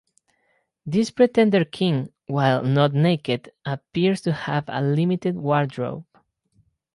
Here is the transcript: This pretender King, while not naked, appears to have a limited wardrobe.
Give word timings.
This 0.83 1.11
pretender 1.11 1.63
King, 1.63 2.11
while 2.25 2.63
not 2.63 2.91
naked, 2.91 3.51
appears 3.65 4.19
to 4.21 4.31
have 4.31 4.63
a 4.67 4.81
limited 4.81 5.35
wardrobe. 5.35 6.05